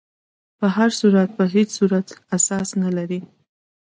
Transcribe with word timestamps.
په 0.59 0.67
هر 0.75 0.89
صورت 0.99 1.29
په 1.37 1.43
هیڅ 1.53 1.69
صورت 1.77 2.07
اساس 2.37 2.69
نه 2.83 2.89
لري. 2.97 3.19